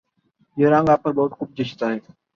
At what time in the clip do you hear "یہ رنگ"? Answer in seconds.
0.57-0.89